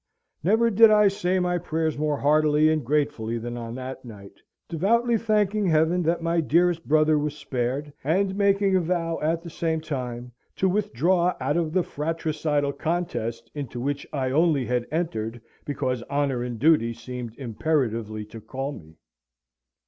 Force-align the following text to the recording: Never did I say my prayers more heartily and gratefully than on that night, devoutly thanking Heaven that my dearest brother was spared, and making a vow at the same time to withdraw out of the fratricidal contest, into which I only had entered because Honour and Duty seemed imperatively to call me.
Never 0.41 0.71
did 0.71 0.89
I 0.89 1.09
say 1.09 1.37
my 1.39 1.59
prayers 1.59 1.95
more 1.95 2.17
heartily 2.17 2.69
and 2.69 2.83
gratefully 2.83 3.37
than 3.37 3.55
on 3.55 3.75
that 3.75 4.03
night, 4.03 4.31
devoutly 4.67 5.15
thanking 5.15 5.67
Heaven 5.67 6.01
that 6.01 6.23
my 6.23 6.41
dearest 6.41 6.87
brother 6.87 7.19
was 7.19 7.37
spared, 7.37 7.93
and 8.03 8.35
making 8.35 8.75
a 8.75 8.81
vow 8.81 9.19
at 9.21 9.43
the 9.43 9.49
same 9.51 9.79
time 9.79 10.31
to 10.55 10.67
withdraw 10.67 11.35
out 11.39 11.55
of 11.55 11.71
the 11.71 11.83
fratricidal 11.83 12.73
contest, 12.73 13.51
into 13.53 13.79
which 13.79 14.07
I 14.11 14.31
only 14.31 14.65
had 14.65 14.87
entered 14.91 15.39
because 15.65 16.01
Honour 16.09 16.41
and 16.41 16.57
Duty 16.57 16.95
seemed 16.95 17.37
imperatively 17.37 18.25
to 18.25 18.41
call 18.41 18.71
me. 18.71 18.95